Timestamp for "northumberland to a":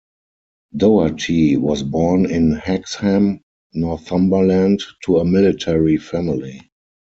3.73-5.25